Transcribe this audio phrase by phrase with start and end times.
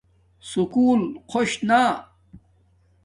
[0.49, 1.81] سکُول خوش نا